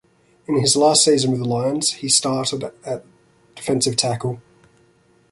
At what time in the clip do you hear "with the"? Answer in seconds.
1.29-1.45